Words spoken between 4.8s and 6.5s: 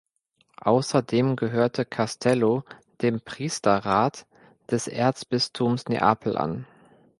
Erzbistums Neapel